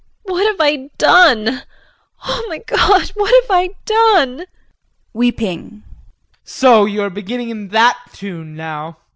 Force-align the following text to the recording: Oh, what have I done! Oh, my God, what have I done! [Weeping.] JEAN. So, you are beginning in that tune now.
Oh, 0.27 0.33
what 0.33 0.47
have 0.47 0.59
I 0.59 0.89
done! 0.97 1.61
Oh, 2.25 2.45
my 2.49 2.57
God, 2.65 3.09
what 3.09 3.31
have 3.43 3.51
I 3.55 3.75
done! 3.85 4.45
[Weeping.] 5.13 5.37
JEAN. 5.69 5.83
So, 6.43 6.85
you 6.85 7.03
are 7.03 7.11
beginning 7.11 7.49
in 7.51 7.67
that 7.67 7.99
tune 8.11 8.55
now. 8.55 8.97